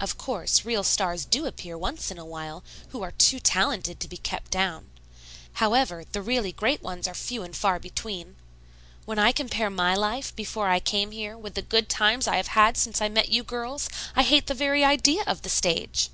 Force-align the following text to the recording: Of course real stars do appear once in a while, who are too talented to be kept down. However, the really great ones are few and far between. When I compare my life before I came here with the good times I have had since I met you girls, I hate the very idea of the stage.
Of 0.00 0.18
course 0.18 0.64
real 0.64 0.82
stars 0.82 1.24
do 1.24 1.46
appear 1.46 1.78
once 1.78 2.10
in 2.10 2.18
a 2.18 2.24
while, 2.24 2.64
who 2.88 3.00
are 3.04 3.12
too 3.12 3.38
talented 3.38 4.00
to 4.00 4.08
be 4.08 4.16
kept 4.16 4.50
down. 4.50 4.90
However, 5.52 6.02
the 6.04 6.20
really 6.20 6.50
great 6.50 6.82
ones 6.82 7.06
are 7.06 7.14
few 7.14 7.44
and 7.44 7.54
far 7.56 7.78
between. 7.78 8.34
When 9.04 9.20
I 9.20 9.30
compare 9.30 9.70
my 9.70 9.94
life 9.94 10.34
before 10.34 10.68
I 10.68 10.80
came 10.80 11.12
here 11.12 11.38
with 11.38 11.54
the 11.54 11.62
good 11.62 11.88
times 11.88 12.26
I 12.26 12.38
have 12.38 12.48
had 12.48 12.76
since 12.76 13.00
I 13.00 13.08
met 13.08 13.28
you 13.28 13.44
girls, 13.44 13.88
I 14.16 14.24
hate 14.24 14.48
the 14.48 14.52
very 14.52 14.84
idea 14.84 15.22
of 15.28 15.42
the 15.42 15.48
stage. 15.48 16.10